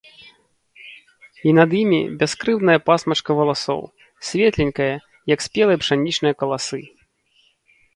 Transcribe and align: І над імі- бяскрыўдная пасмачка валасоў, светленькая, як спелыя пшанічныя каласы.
І 1.49 1.53
над 1.57 1.69
імі- 1.81 1.99
бяскрыўдная 2.23 2.79
пасмачка 2.87 3.31
валасоў, 3.43 3.81
светленькая, 4.33 4.93
як 5.37 5.49
спелыя 5.49 5.77
пшанічныя 5.87 6.33
каласы. 6.43 6.81